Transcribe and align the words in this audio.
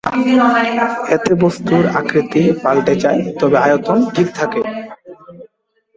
এতে 1.15 1.31
বস্তুর 1.43 1.83
আকৃতি 1.99 2.43
পালটে 2.63 2.93
যায়, 3.03 3.21
তবে 3.39 3.57
আয়তন 3.57 3.97
ঠিক 4.15 4.27
থাকে। 4.35 4.61